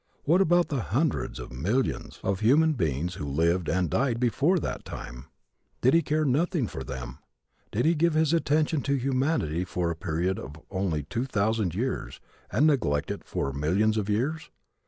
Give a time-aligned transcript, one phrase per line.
[0.23, 4.83] What about the hundreds of millions of human beings who lived and died before that
[4.83, 5.25] time?
[5.81, 7.19] Did He care nothing for them?
[7.71, 12.19] Did He give his attention to humanity for a period of only two thousand years
[12.51, 14.49] and neglect it for millions of years?